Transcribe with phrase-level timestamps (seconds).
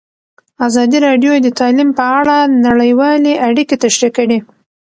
[0.67, 4.39] ازادي راډیو د تعلیم په اړه نړیوالې اړیکې تشریح کړي.